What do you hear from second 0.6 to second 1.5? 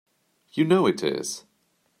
know it is!